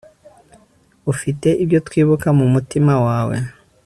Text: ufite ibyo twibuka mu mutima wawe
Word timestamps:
ufite 1.11 1.47
ibyo 1.63 1.79
twibuka 1.87 2.27
mu 2.37 2.45
mutima 2.53 2.93
wawe 3.05 3.37